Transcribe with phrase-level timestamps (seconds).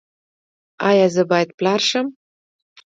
[0.89, 2.07] ایا زه باید پلار شم؟